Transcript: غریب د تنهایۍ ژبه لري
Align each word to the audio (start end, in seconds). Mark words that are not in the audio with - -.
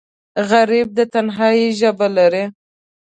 غریب 0.49 0.87
د 0.97 0.99
تنهایۍ 1.13 1.67
ژبه 1.79 2.07
لري 2.17 2.43